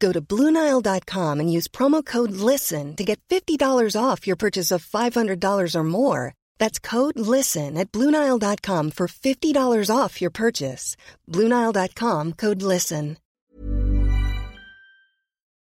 [0.00, 4.84] Go to BlueNile.com and use promo code LISTEN to get $50 off your purchase of
[4.84, 6.34] $500 or more.
[6.58, 10.96] That's code LISTEN at BlueNile.com for $50 off your purchase.
[11.28, 13.18] BlueNile.com code LISTEN.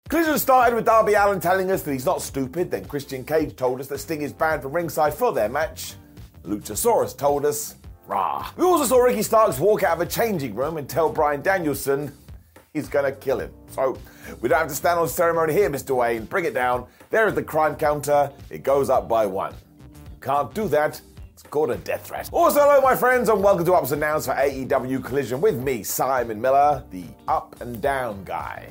[0.10, 3.80] Collision started with Darby Allin telling us that he's not stupid, then Christian Cage told
[3.80, 5.96] us that Sting is banned from ringside for their match.
[6.44, 8.52] Luchasaurus told us, rah.
[8.58, 12.12] We also saw Ricky Starks walk out of a changing room and tell Bryan Danielson
[12.74, 13.52] he's gonna kill him.
[13.70, 13.98] So
[14.42, 15.96] we don't have to stand on ceremony here, Mr.
[15.96, 16.26] Wayne.
[16.26, 16.88] Bring it down.
[17.12, 18.32] There is the crime counter.
[18.50, 19.54] It goes up by one.
[19.84, 21.00] You can't do that.
[21.34, 22.30] It's called a death threat.
[22.32, 25.84] Also, hello, my friends, and welcome to Ups and Downs for AEW Collision with me,
[25.84, 28.68] Simon Miller, the up and down guy.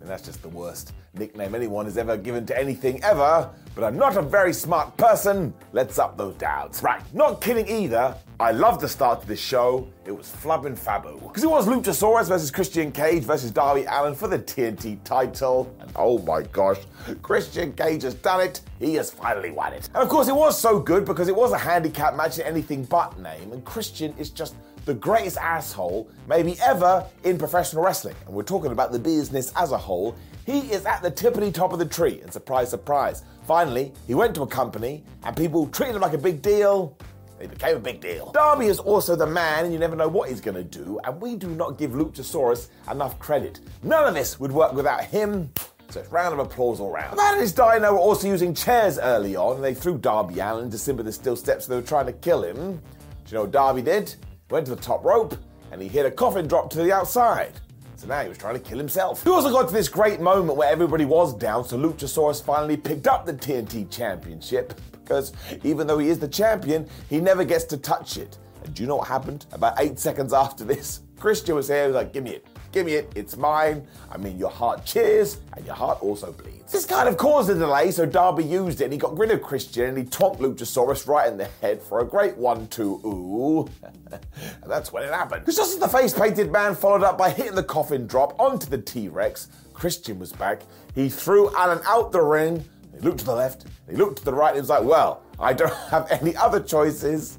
[0.00, 3.50] And that's just the worst nickname anyone has ever given to anything ever.
[3.74, 5.52] But I'm not a very smart person.
[5.72, 6.82] Let's up those doubts.
[6.82, 8.16] Right, not kidding either.
[8.40, 9.86] I love the start to this show.
[10.06, 11.20] It was flubbing fabu.
[11.20, 15.74] Because it was Luchasaurus versus Christian Cage versus Darby Allin for the TNT title.
[15.80, 16.78] And oh my gosh,
[17.22, 18.60] Christian Cage has done it.
[18.78, 19.90] He has finally won it.
[19.94, 22.84] And of course, it was so good because it was a handicap match in anything
[22.84, 23.52] but name.
[23.52, 24.54] And Christian is just
[24.86, 28.14] the greatest asshole maybe ever in professional wrestling.
[28.26, 30.16] And we're talking about the business as a whole.
[30.46, 33.24] He is at the tippity top of the tree, and surprise, surprise.
[33.48, 36.96] Finally, he went to a company and people treated him like a big deal.
[37.40, 38.30] He became a big deal.
[38.30, 41.20] Darby is also the man, and you never know what he's going to do, and
[41.20, 43.58] we do not give Luchasaurus enough credit.
[43.82, 45.50] None of this would work without him.
[45.90, 47.12] So it's round of applause all round.
[47.12, 50.40] The man and his dino were also using chairs early on, and they threw Darby
[50.40, 52.54] out into Simba the Steel Steps, they were trying to kill him.
[52.54, 52.80] Do
[53.26, 54.14] you know what Darby did?
[54.48, 55.36] Went to the top rope,
[55.72, 57.52] and he hit a coffin drop to the outside.
[57.96, 59.24] So now he was trying to kill himself.
[59.24, 63.06] We also got to this great moment where everybody was down, so Luchasaurus finally picked
[63.06, 65.32] up the TNT Championship because
[65.64, 68.36] even though he is the champion, he never gets to touch it.
[68.64, 69.46] And do you know what happened?
[69.52, 72.46] About eight seconds after this, Christian was here, he was like, give me it.
[72.76, 73.86] Give me it, it's mine.
[74.12, 76.70] I mean, your heart cheers and your heart also bleeds.
[76.70, 79.40] This kind of caused a delay, so Darby used it and he got rid of
[79.40, 83.66] Christian and he tonked Luchasaurus right in the head for a great one, two, ooh.
[84.12, 84.20] and
[84.66, 85.40] that's when it happened.
[85.40, 88.66] Because just as the face painted man followed up by hitting the coffin drop onto
[88.66, 90.60] the T Rex, Christian was back.
[90.94, 92.62] He threw Allin out the ring.
[92.94, 95.22] He looked to the left, he looked to the right, and he was like, well,
[95.40, 97.38] I don't have any other choices.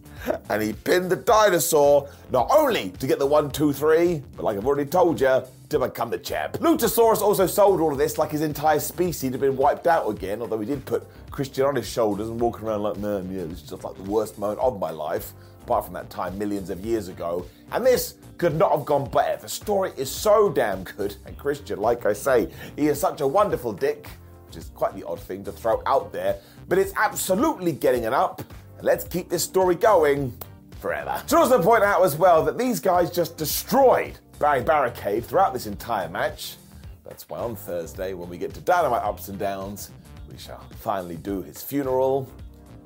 [0.49, 4.57] And he pinned the dinosaur, not only to get the one, two, three, but like
[4.57, 6.53] I've already told you, to become the champ.
[6.59, 10.41] Luchasaurus also sold all of this like his entire species had been wiped out again,
[10.41, 13.63] although he did put Christian on his shoulders and walking around like, man, yeah, this
[13.63, 15.33] is just like the worst moment of my life,
[15.63, 17.45] apart from that time millions of years ago.
[17.73, 19.41] And this could not have gone better.
[19.41, 23.27] The story is so damn good, and Christian, like I say, he is such a
[23.27, 24.07] wonderful dick,
[24.47, 26.37] which is quite the odd thing to throw out there,
[26.69, 28.41] but it's absolutely getting an up.
[28.81, 30.37] Let's keep this story going
[30.79, 31.21] forever.
[31.27, 35.65] Should also point out as well that these guys just destroyed Barry Barricade throughout this
[35.65, 36.57] entire match.
[37.03, 39.91] That's why on Thursday, when we get to Dynamite Ups and Downs,
[40.29, 42.31] we shall finally do his funeral.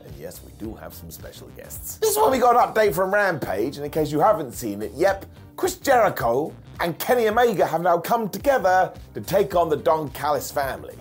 [0.06, 1.98] And yes, we do have some special guests.
[1.98, 4.82] This is why we got an update from Rampage, and in case you haven't seen
[4.82, 5.26] it, yep,
[5.58, 10.50] Chris Jericho and Kenny Omega have now come together to take on the Don Callis
[10.52, 10.98] family.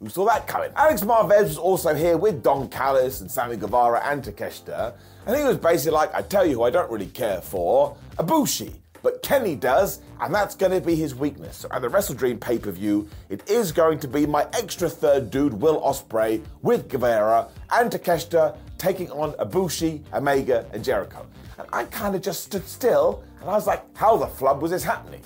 [0.00, 0.70] Who saw that coming?
[0.76, 4.92] Alex Marvez was also here with Don Callis and Sammy Guevara and Takeshita,
[5.26, 8.74] and he was basically like, I tell you who I don't really care for, Ibushi.
[9.02, 11.58] But Kenny does, and that's going to be his weakness.
[11.58, 14.90] So at the Wrestle Dream pay per view, it is going to be my extra
[14.90, 21.26] third dude, Will Ospreay, with Guevara and Takeshita taking on Ibushi, Omega, and Jericho.
[21.58, 24.72] And I kind of just stood still, and I was like, how the flub was
[24.72, 25.22] this happening?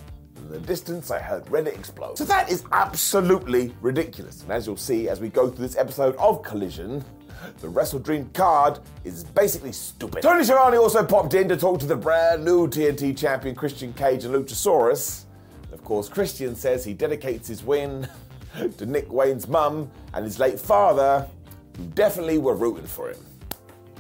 [0.51, 2.19] In the distance, I heard Reddit explode.
[2.19, 4.43] So that is absolutely ridiculous.
[4.43, 7.05] And as you'll see as we go through this episode of Collision,
[7.61, 10.23] the Wrestle Dream card is basically stupid.
[10.23, 14.25] Tony Schiavone also popped in to talk to the brand new TNT champion Christian Cage
[14.25, 15.27] and Luchasaurus.
[15.73, 18.09] Of course, Christian says he dedicates his win
[18.77, 21.29] to Nick Wayne's mum and his late father.
[21.77, 23.25] who definitely were rooting for him.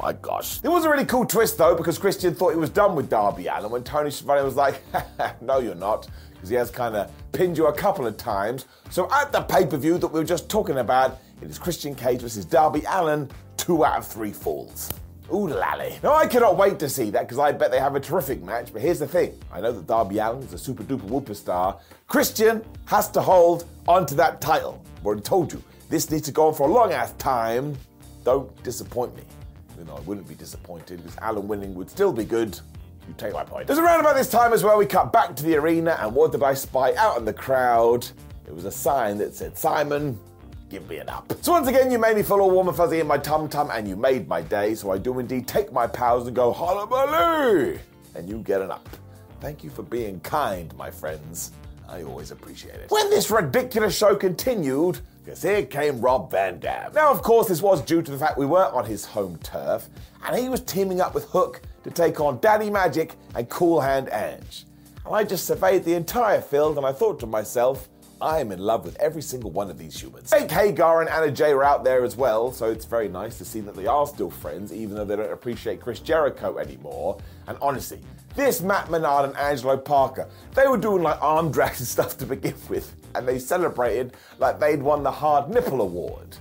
[0.02, 0.60] My gosh.
[0.64, 3.46] It was a really cool twist though, because Christian thought he was done with Darby
[3.48, 4.82] Allin when Tony Schiavone was like,
[5.42, 6.08] no, you're not,
[6.40, 8.64] because he has kind of pinned you a couple of times.
[8.88, 11.94] So at the pay per view that we were just talking about, it is Christian
[11.94, 14.90] Cage versus Darby Allin, two out of three falls.
[15.32, 15.98] Ooh lally.
[16.02, 18.72] Now I cannot wait to see that because I bet they have a terrific match.
[18.72, 21.78] But here's the thing I know that Darby Allin is a super duper whooper star.
[22.08, 24.82] Christian has to hold onto that title.
[24.96, 27.76] I've already told you, this needs to go on for a long ass time.
[28.24, 29.22] Don't disappoint me.
[29.74, 32.58] Even though I wouldn't be disappointed because Allin winning would still be good.
[33.10, 33.66] You take my point.
[33.66, 36.30] There's around about this time as well, we cut back to the arena, and what
[36.30, 38.06] did I spy out in the crowd?
[38.46, 40.16] It was a sign that said, Simon,
[40.68, 41.32] give me an up.
[41.40, 43.68] So once again, you made me feel all warm and fuzzy in my tum tum,
[43.72, 44.76] and you made my day.
[44.76, 47.80] So I do indeed take my powers and go hollabaloo,
[48.14, 48.88] and you get an up.
[49.40, 51.50] Thank you for being kind, my friends.
[51.90, 52.90] I always appreciate it.
[52.90, 56.92] When this ridiculous show continued, because here came Rob Van Dam.
[56.94, 59.88] Now, of course, this was due to the fact we were on his home turf,
[60.24, 64.08] and he was teaming up with Hook to take on Daddy Magic and Cool Hand
[64.12, 64.66] Ange.
[65.04, 67.88] And I just surveyed the entire field and I thought to myself,
[68.22, 70.30] I am in love with every single one of these humans.
[70.30, 73.44] Jake Hager and Anna Jay are out there as well, so it's very nice to
[73.44, 77.18] see that they are still friends, even though they don't appreciate Chris Jericho anymore.
[77.46, 78.00] And honestly,
[78.36, 82.26] this Matt Menard and Angelo Parker, they were doing like arm drags and stuff to
[82.26, 86.36] begin with, and they celebrated like they'd won the Hard Nipple Award.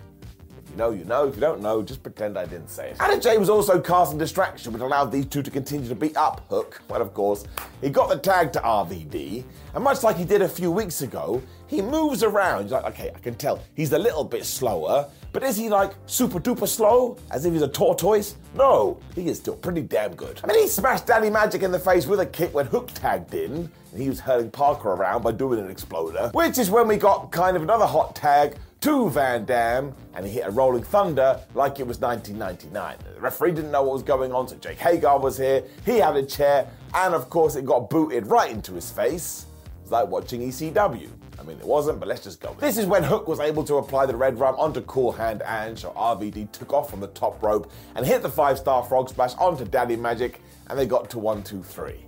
[0.80, 1.28] Know, you know.
[1.28, 3.02] If you don't know, just pretend I didn't say it.
[3.02, 6.48] Anna Jay was also casting distraction, which allowed these two to continue to beat up
[6.50, 6.82] Hook.
[6.88, 7.44] Well, of course,
[7.82, 9.44] he got the tag to RVD,
[9.76, 12.64] and much like he did a few weeks ago, he moves around.
[12.64, 15.92] He's like, okay, I can tell he's a little bit slower, but is he like
[16.06, 18.38] super duper slow, as if he's a tortoise?
[18.56, 20.40] No, he is still pretty damn good.
[20.46, 23.34] I mean, he smashed Danny Magic in the face with a kick when Hook tagged
[23.34, 26.96] in, and he was hurling Parker around by doing an exploder, which is when we
[26.96, 31.40] got kind of another hot tag to Van Dam, and he hit a Rolling Thunder
[31.54, 32.98] like it was 1999.
[33.16, 36.16] The referee didn't know what was going on, so Jake Hager was here, he had
[36.16, 39.46] a chair, and of course it got booted right into his face.
[39.82, 41.10] It's like watching ECW.
[41.40, 42.56] I mean, it wasn't, but let's just go.
[42.60, 45.78] This is when Hook was able to apply the red rum onto Cool Hand and
[45.78, 49.36] so RVD took off from the top rope and hit the five star frog splash
[49.36, 52.06] onto Daddy Magic, and they got to one, two, three.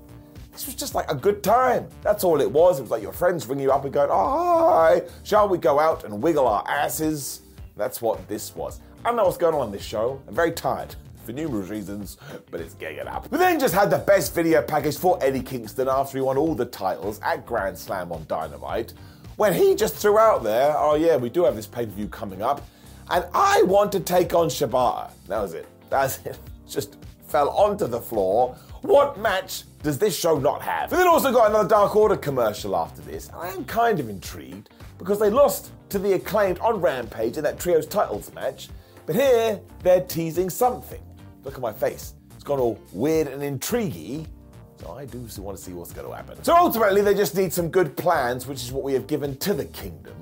[0.51, 1.87] This was just like a good time.
[2.01, 2.79] That's all it was.
[2.79, 5.79] It was like your friends ringing you up and going, oh, hi, shall we go
[5.79, 7.41] out and wiggle our asses?
[7.77, 8.81] That's what this was.
[9.03, 10.21] I don't know what's going on in this show.
[10.27, 10.95] I'm very tired
[11.25, 12.17] for numerous reasons,
[12.49, 13.31] but it's getting it up.
[13.31, 16.53] We then just had the best video package for Eddie Kingston after he won all
[16.53, 18.93] the titles at Grand Slam on Dynamite,
[19.37, 22.07] when he just threw out there, oh yeah, we do have this pay per view
[22.07, 22.67] coming up,
[23.09, 25.11] and I want to take on Shibata.
[25.27, 25.67] That was it.
[25.89, 26.37] That's it.
[26.69, 26.97] Just
[27.27, 28.55] fell onto the floor.
[28.81, 30.91] What match does this show not have?
[30.91, 33.29] We then also got another Dark Order commercial after this.
[33.33, 37.59] I am kind of intrigued because they lost to the acclaimed on Rampage in that
[37.59, 38.69] Trios titles match,
[39.05, 41.01] but here they're teasing something.
[41.43, 42.13] Look at my face.
[42.35, 44.27] It's gone all weird and intriguey.
[44.79, 46.43] So I do want to see what's going to happen.
[46.43, 49.53] So ultimately, they just need some good plans, which is what we have given to
[49.53, 50.15] the kingdom.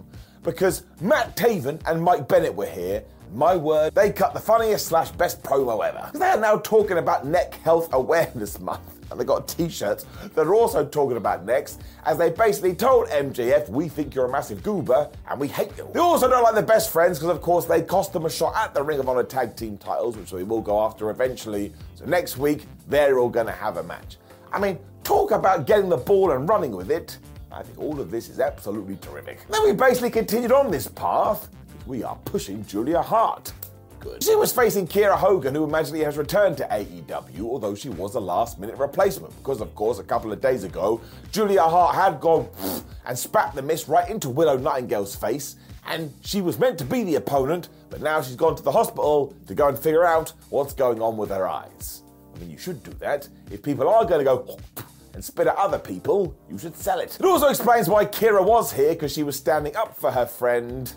[0.43, 3.03] Because Matt Taven and Mike Bennett were here.
[3.31, 6.09] My word, they cut the funniest slash best promo ever.
[6.17, 8.81] They are now talking about Neck Health Awareness Month.
[9.11, 10.05] And they got t-shirts
[10.35, 14.31] that are also talking about necks, as they basically told MJF, we think you're a
[14.31, 15.89] massive goober and we hate you.
[15.93, 18.55] They also don't like the best friends because of course they cost them a shot
[18.55, 21.73] at the Ring of Honor tag team titles, which we will go after eventually.
[21.95, 24.17] So next week, they're all gonna have a match.
[24.51, 27.17] I mean, talk about getting the ball and running with it.
[27.51, 29.39] I think all of this is absolutely terrific.
[29.49, 31.49] Then we basically continued on this path.
[31.89, 33.51] We are pushing Julia Hart.
[33.99, 34.23] Good.
[34.23, 38.19] She was facing Kiera Hogan, who magically has returned to AEW, although she was a
[38.19, 39.35] last minute replacement.
[39.37, 42.47] Because, of course, a couple of days ago, Julia Hart had gone
[43.07, 45.55] and spat the mist right into Willow Nightingale's face,
[45.87, 49.35] and she was meant to be the opponent, but now she's gone to the hospital
[49.47, 52.03] to go and figure out what's going on with her eyes.
[52.35, 53.27] I mean, you should do that.
[53.49, 54.59] If people are going to go
[55.15, 57.17] and spit at other people, you should sell it.
[57.19, 60.93] It also explains why Kiera was here, because she was standing up for her friend,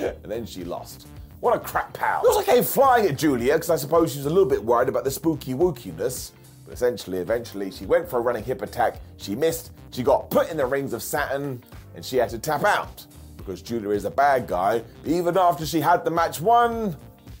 [0.00, 1.06] and then she lost.
[1.40, 2.22] What a crap pal.
[2.22, 4.88] It also came flying at Julia, because I suppose she was a little bit worried
[4.88, 6.32] about the spooky wookiness.
[6.64, 10.50] But essentially, eventually, she went for a running hip attack, she missed, she got put
[10.50, 11.62] in the rings of Saturn,
[11.94, 13.06] and she had to tap out.
[13.36, 16.96] Because Julia is a bad guy, even after she had the match won,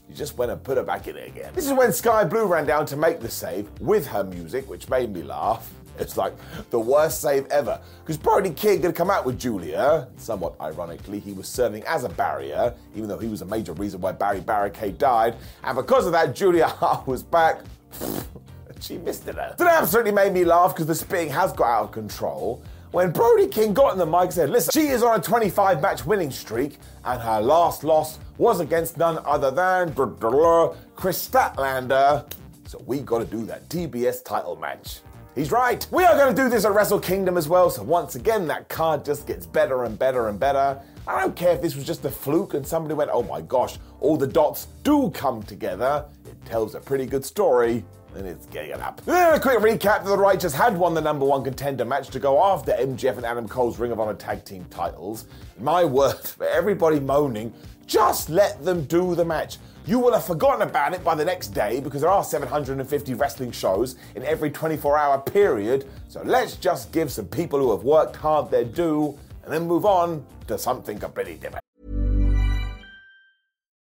[0.08, 1.52] you just went and put her back in it again.
[1.54, 4.88] This is when Sky Blue ran down to make the save with her music, which
[4.90, 5.72] made me laugh.
[5.98, 6.34] It's like
[6.70, 7.80] the worst save ever.
[8.00, 10.08] Because Brody King had come out with Julia.
[10.16, 14.00] Somewhat ironically, he was serving as a barrier, even though he was a major reason
[14.00, 15.36] why Barry Barricade died.
[15.62, 17.60] And because of that, Julia Hart was back.
[18.80, 19.36] she missed it.
[19.36, 22.62] That absolutely made me laugh because the spitting has got out of control.
[22.90, 25.80] when Brody King got in the mic and said, Listen, she is on a 25
[25.80, 29.92] match winning streak, and her last loss was against none other than
[30.96, 32.30] Kris Statlander.
[32.66, 35.00] So we gotta do that TBS title match.
[35.34, 35.84] He's right.
[35.90, 37.68] We are going to do this at Wrestle Kingdom as well.
[37.68, 40.80] So once again, that card just gets better and better and better.
[41.08, 43.78] I don't care if this was just a fluke and somebody went, oh my gosh,
[44.00, 46.06] all the dots do come together.
[46.24, 47.84] It tells a pretty good story.
[48.16, 49.00] And it's getting up.
[49.08, 52.70] A quick recap the Righteous had won the number one contender match to go after
[52.72, 55.26] MJF and Adam Cole's Ring of Honor tag team titles.
[55.58, 57.52] My word, for everybody moaning,
[57.86, 59.58] just let them do the match.
[59.86, 63.50] You will have forgotten about it by the next day because there are 750 wrestling
[63.50, 65.86] shows in every 24 hour period.
[66.08, 69.84] So let's just give some people who have worked hard their due and then move
[69.84, 71.64] on to something completely different.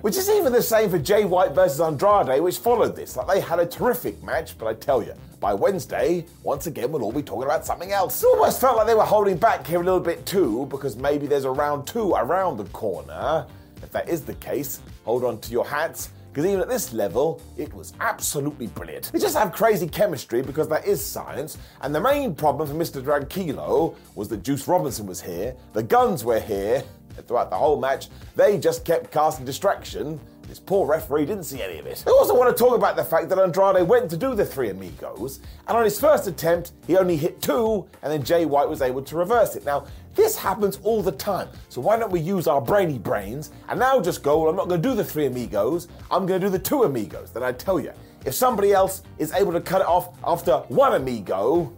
[0.00, 3.14] Which is even the same for Jay White versus Andrade, which followed this.
[3.14, 7.02] Like they had a terrific match, but I tell you, by Wednesday, once again, we'll
[7.02, 8.22] all be talking about something else.
[8.22, 11.26] It almost felt like they were holding back here a little bit too, because maybe
[11.26, 13.46] there's a round two around the corner.
[13.82, 17.42] If that is the case, hold on to your hats because even at this level,
[17.58, 19.12] it was absolutely brilliant.
[19.12, 23.02] They just have crazy chemistry because that is science, and the main problem for Mr.
[23.02, 26.82] Tranquilo was that Juice Robinson was here, the guns were here,
[27.26, 30.18] throughout the whole match, they just kept casting distraction.
[30.48, 32.04] This poor referee didn't see any of it.
[32.06, 34.70] I also want to talk about the fact that Andrade went to do the three
[34.70, 38.82] amigos, and on his first attempt, he only hit two, and then Jay White was
[38.82, 39.64] able to reverse it.
[39.64, 41.48] Now, this happens all the time.
[41.68, 44.68] So why don't we use our brainy brains and now just go, well, I'm not
[44.68, 47.30] going to do the three amigos, I'm going to do the two amigos.
[47.30, 47.92] Then I tell you,
[48.26, 51.72] if somebody else is able to cut it off after one amigo,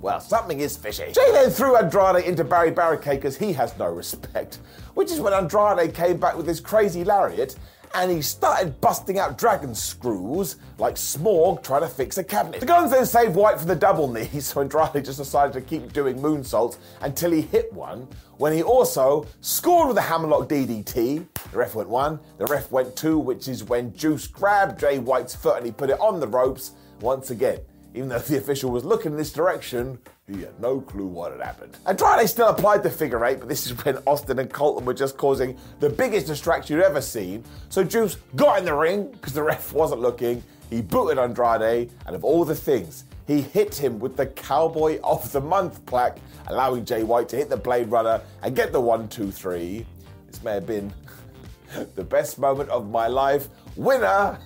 [0.00, 1.12] well, something is fishy.
[1.12, 4.58] Jay then threw Andrade into Barry Barricade because he has no respect,
[4.94, 7.56] which is when Andrade came back with his crazy lariat
[7.94, 12.60] and he started busting out dragon screws like Smorg trying to fix a cabinet.
[12.60, 15.92] The guns then saved White from the double knee, so Andrade just decided to keep
[15.92, 21.26] doing moonsaults until he hit one, when he also scored with a hammerlock DDT.
[21.50, 25.34] The ref went one, the ref went two, which is when Juice grabbed Jay White's
[25.34, 27.58] foot and he put it on the ropes once again.
[27.94, 31.40] Even though the official was looking in this direction, he had no clue what had
[31.40, 31.76] happened.
[31.86, 35.16] Andrade still applied the figure eight, but this is when Austin and Colton were just
[35.16, 37.42] causing the biggest distraction you've ever seen.
[37.68, 40.42] So Juice got in the ring because the ref wasn't looking.
[40.70, 45.30] He booted Andrade, and of all the things, he hit him with the Cowboy of
[45.32, 49.08] the Month plaque, allowing Jay White to hit the Blade Runner and get the one,
[49.08, 49.84] two, three.
[50.28, 50.92] This may have been
[51.96, 53.48] the best moment of my life.
[53.74, 54.38] Winner!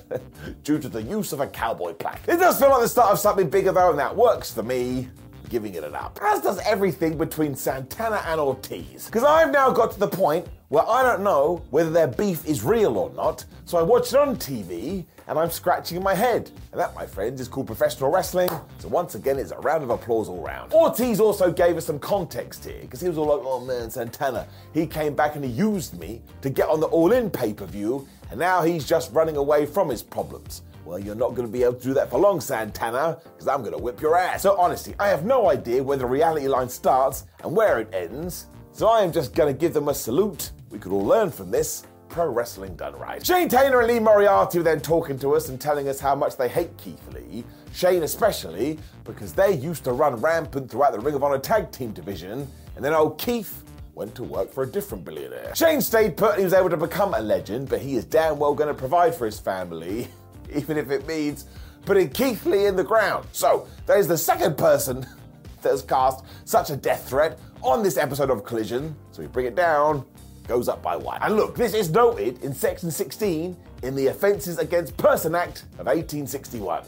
[0.64, 2.22] due to the use of a cowboy plaque.
[2.28, 5.08] It does feel like the start of something bigger though, and that works for me
[5.52, 6.18] giving it an up.
[6.22, 9.04] As does everything between Santana and Ortiz.
[9.04, 12.64] Because I've now got to the point where I don't know whether their beef is
[12.64, 16.50] real or not, so I watch it on TV and I'm scratching my head.
[16.72, 18.48] And that, my friends, is called professional wrestling.
[18.78, 20.72] So once again, it's a round of applause all round.
[20.72, 24.48] Ortiz also gave us some context here, because he was all like, oh man, Santana.
[24.72, 27.66] He came back and he used me to get on the All In pay per
[27.66, 30.62] view, and now he's just running away from his problems.
[30.86, 33.60] Well, you're not going to be able to do that for long, Santana, because I'm
[33.60, 34.40] going to whip your ass.
[34.40, 38.46] So honestly, I have no idea where the reality line starts and where it ends.
[38.72, 40.52] So I am just going to give them a salute.
[40.70, 43.24] We could all learn from this pro wrestling done right.
[43.24, 46.38] Shane Taylor and Lee Moriarty were then talking to us and telling us how much
[46.38, 51.14] they hate Keith Lee, Shane especially, because they used to run rampant throughout the Ring
[51.14, 53.62] of Honor tag team division, and then old Keith
[53.94, 55.54] went to work for a different billionaire.
[55.54, 58.54] Shane stayed put he was able to become a legend, but he is damn well
[58.54, 60.08] going to provide for his family,
[60.54, 61.46] even if it means
[61.84, 63.26] putting Keith Lee in the ground.
[63.32, 65.00] So, that is the second person
[65.62, 68.94] that has cast such a death threat on this episode of Collision.
[69.12, 70.04] So we bring it down,
[70.48, 71.18] goes up by one.
[71.22, 75.86] And look, this is noted in section 16 in the Offences Against Person Act of
[75.86, 76.84] 1861.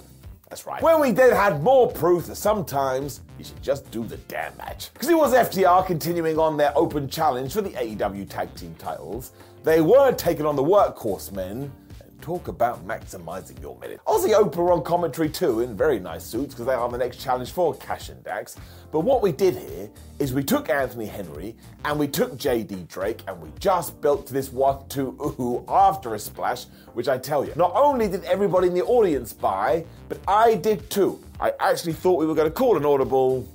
[0.48, 0.82] That's right.
[0.82, 4.92] When we then had more proof that sometimes you should just do the damn match.
[4.92, 9.32] Because it was FTR continuing on their open challenge for the AEW tag team titles.
[9.62, 11.72] They were taking on the workhorse men
[12.24, 14.00] Talk about maximizing your minute.
[14.06, 17.50] Aussie were on commentary too in very nice suits because they are the next challenge
[17.50, 18.56] for Cash and Dax.
[18.90, 21.54] But what we did here is we took Anthony Henry
[21.84, 26.18] and we took JD Drake and we just built this one two ooh after a
[26.18, 26.64] splash,
[26.94, 30.88] which I tell you, not only did everybody in the audience buy, but I did
[30.88, 31.22] too.
[31.38, 33.46] I actually thought we were going to call an audible.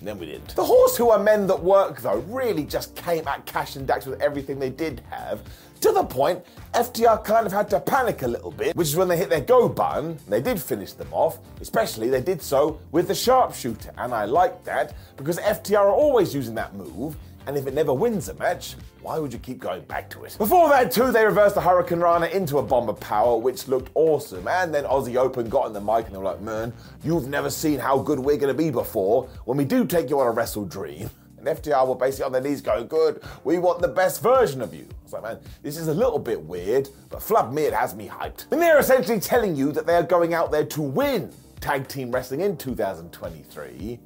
[0.00, 0.56] Then we didn't.
[0.56, 4.06] The Horse Who Are Men That Work, though, really just came at Cash and Dax
[4.06, 5.40] with everything they did have
[5.82, 9.08] to the point, FTR kind of had to panic a little bit, which is when
[9.08, 10.16] they hit their go button.
[10.28, 13.92] They did finish them off, especially they did so with the sharpshooter.
[13.98, 17.16] And I like that because FTR are always using that move.
[17.46, 20.36] And if it never wins a match, why would you keep going back to it?
[20.38, 23.90] Before that, too, they reversed the Hurricane Rana into a bomb of power, which looked
[23.96, 24.46] awesome.
[24.46, 26.72] And then Aussie Open got in the mic and they were like, man,
[27.02, 30.20] you've never seen how good we're going to be before when we do take you
[30.20, 31.10] on a Wrestle Dream.
[31.44, 34.72] And FTR were basically on their knees going, Good, we want the best version of
[34.72, 34.86] you.
[34.88, 37.96] I was like, Man, this is a little bit weird, but flub me, it has
[37.96, 38.46] me hyped.
[38.52, 42.12] And they're essentially telling you that they are going out there to win tag team
[42.12, 43.98] wrestling in 2023.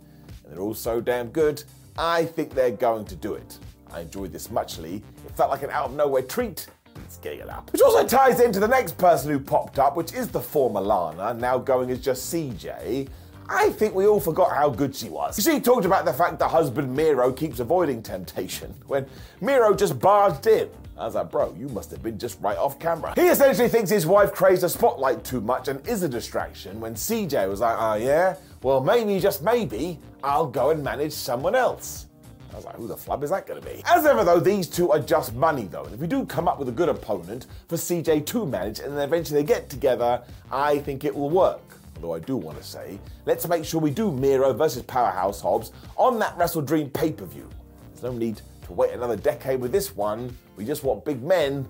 [0.45, 1.63] And they're all so damn good,
[1.99, 3.59] I think they're going to do it.
[3.93, 5.03] I enjoyed this muchly.
[5.27, 6.69] It felt like an out of nowhere treat.
[6.97, 7.71] Let's get it up.
[7.73, 11.35] Which also ties into the next person who popped up, which is the former Lana,
[11.35, 13.09] now going as just CJ.
[13.49, 15.43] I think we all forgot how good she was.
[15.43, 19.07] She talked about the fact that husband Miro keeps avoiding temptation when
[19.41, 20.69] Miro just barged in.
[20.99, 23.13] I was like, bro, you must have been just right off camera.
[23.15, 26.95] He essentially thinks his wife craves the spotlight too much and is a distraction when
[26.95, 28.37] CJ was like, oh yeah?
[28.63, 32.07] Well, maybe, just maybe, I'll go and manage someone else.
[32.53, 33.83] I was like, who the flub is that going to be?
[33.85, 35.85] As ever, though, these two are just money, though.
[35.85, 38.97] And if we do come up with a good opponent for CJ to manage and
[38.97, 41.61] then eventually they get together, I think it will work.
[41.97, 45.73] Although I do want to say, let's make sure we do Miro versus Powerhouse Hobbs
[45.97, 47.49] on that Wrestle Dream pay per view.
[47.93, 50.37] There's no need to wait another decade with this one.
[50.57, 51.67] We just want big men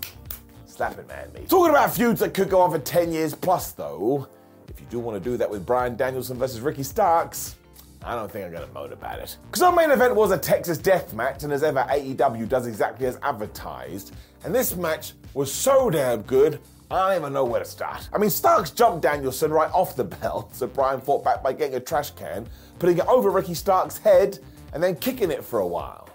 [0.67, 1.47] slapping man me.
[1.49, 4.29] Talking about feuds that could go on for 10 years plus, though,
[4.69, 7.57] if you do want to do that with Bryan Danielson versus Ricky Starks,
[8.03, 9.37] I don't think I'm going to moan about it.
[9.47, 13.07] Because our main event was a Texas death match, and as ever, AEW does exactly
[13.07, 14.15] as advertised.
[14.45, 18.09] And this match was so damn good, I don't even know where to start.
[18.13, 21.75] I mean, Starks jumped Danielson right off the bell, so Bryan fought back by getting
[21.75, 22.47] a trash can,
[22.79, 24.39] putting it over Ricky Starks' head,
[24.73, 26.09] and then kicking it for a while.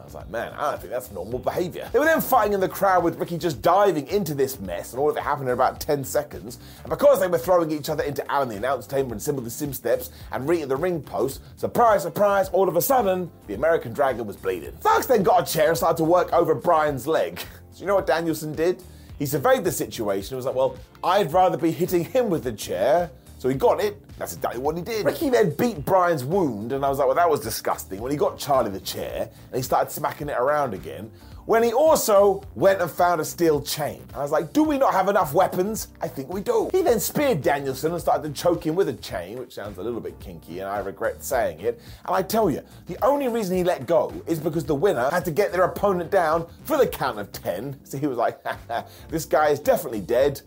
[0.00, 1.90] I was like, man, I don't think that's normal behavior.
[1.92, 5.00] They were then fighting in the crowd with Ricky just diving into this mess, and
[5.00, 6.60] all of it happened in about 10 seconds.
[6.82, 9.42] And because they were throwing each other into Al in the announce table and Sybil
[9.42, 13.54] the Sim steps and Rita the ring post, surprise, surprise, all of a sudden, the
[13.54, 14.78] American Dragon was bleeding.
[14.80, 17.40] Starks then got a chair and started to work over Bryan's leg.
[17.72, 18.82] So you know what Danielson did?
[19.18, 22.52] He surveyed the situation and was like, well, I'd rather be hitting him with the
[22.52, 23.10] chair.
[23.38, 24.00] So he got it.
[24.18, 25.04] That's exactly what he did.
[25.04, 28.00] Ricky then beat Bryan's wound, and I was like, well, that was disgusting.
[28.00, 31.10] When he got Charlie the chair and he started smacking it around again,
[31.46, 34.04] when he also went and found a steel chain.
[34.14, 35.88] I was like, do we not have enough weapons?
[36.00, 36.68] I think we do.
[36.72, 39.82] He then speared Danielson and started to choke him with a chain, which sounds a
[39.82, 41.80] little bit kinky, and I regret saying it.
[42.04, 45.24] And I tell you, the only reason he let go is because the winner had
[45.24, 47.80] to get their opponent down for the count of 10.
[47.84, 48.40] So he was like,
[49.08, 50.42] this guy is definitely dead.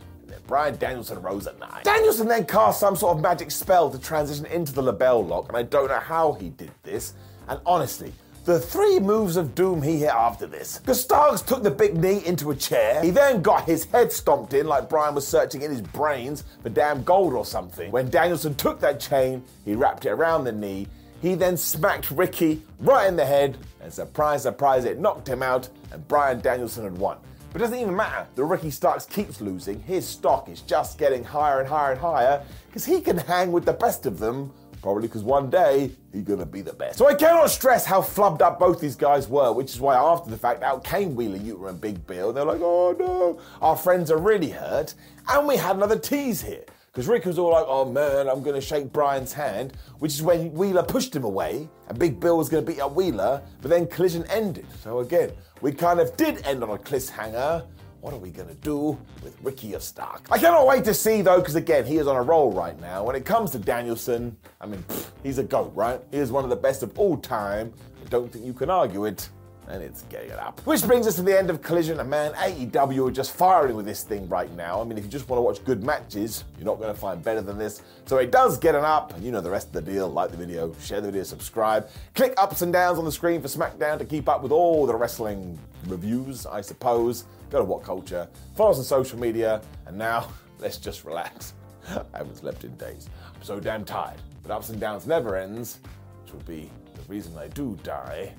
[0.47, 1.83] Bryan Danielson rose at nine.
[1.83, 5.57] Danielson then cast some sort of magic spell to transition into the LeBell Lock, and
[5.57, 7.13] I don't know how he did this.
[7.47, 8.13] And honestly,
[8.45, 10.81] the three moves of doom he hit after this.
[10.93, 13.01] Starks took the big knee into a chair.
[13.01, 16.69] He then got his head stomped in like Bryan was searching in his brains for
[16.69, 17.91] damn gold or something.
[17.91, 20.87] When Danielson took that chain, he wrapped it around the knee.
[21.21, 25.69] He then smacked Ricky right in the head, and surprise, surprise, it knocked him out,
[25.91, 27.17] and Bryan Danielson had won.
[27.51, 29.81] But it doesn't even matter that Ricky Starks keeps losing.
[29.81, 33.65] His stock is just getting higher and higher and higher because he can hang with
[33.65, 36.97] the best of them Probably because one day he's gonna be the best.
[36.97, 40.29] So I cannot stress how flubbed up both these guys were, which is why after
[40.29, 42.31] the fact out came Wheeler Yuta and Big Bill.
[42.31, 44.93] They're like, oh no, our friends are really hurt.
[45.27, 46.63] And we had another tease here.
[46.91, 50.51] Because Rick was all like, oh man, I'm gonna shake Bryan's hand, which is when
[50.53, 54.25] Wheeler pushed him away, and Big Bill was gonna beat up Wheeler, but then collision
[54.29, 54.65] ended.
[54.81, 57.65] So again, we kind of did end on a cliffhanger,
[58.01, 60.27] what are we going to do with Ricky of Stark?
[60.31, 63.03] I cannot wait to see, though, because again, he is on a roll right now.
[63.03, 64.83] When it comes to Danielson, I mean,
[65.23, 66.01] he's a GOAT, right?
[66.11, 67.73] He is one of the best of all time.
[68.03, 69.29] I don't think you can argue it
[69.69, 70.59] and it's getting it up.
[70.65, 73.85] Which brings us to the end of Collision, and man, AEW are just firing with
[73.85, 74.81] this thing right now.
[74.81, 77.23] I mean, if you just want to watch good matches, you're not going to find
[77.23, 77.83] better than this.
[78.05, 80.09] So it does get an up, and you know the rest of the deal.
[80.09, 83.47] Like the video, share the video, subscribe, click ups and downs on the screen for
[83.47, 85.57] SmackDown to keep up with all the wrestling
[85.87, 87.25] reviews, I suppose.
[87.49, 90.27] Go to What Culture, follow us on social media, and now
[90.59, 91.53] let's just relax.
[91.89, 93.09] I haven't slept in days.
[93.35, 94.21] I'm so damn tired.
[94.43, 95.79] But ups and downs never ends,
[96.23, 98.33] which will be the reason I do die.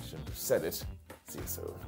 [0.00, 0.84] I shouldn't have said it.
[1.28, 1.87] See you soon.